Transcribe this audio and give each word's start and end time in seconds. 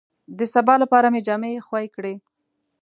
د 0.37 0.39
سبا 0.53 0.75
لپاره 0.83 1.07
مې 1.13 1.21
جامې 1.27 1.63
خوې 1.67 1.85
کړې. 1.95 2.13